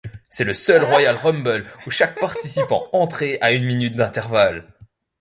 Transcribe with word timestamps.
C'est 0.29 0.45
le 0.45 0.55
seul 0.55 0.83
Royal 0.83 1.15
Rumble 1.15 1.63
où 1.85 1.91
chaque 1.91 2.19
participant 2.19 2.87
entrait 2.91 3.37
à 3.39 3.51
une 3.51 3.65
minute 3.65 3.95
d'intervalle. 3.95 4.65